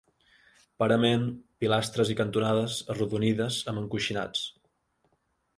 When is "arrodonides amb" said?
2.95-3.83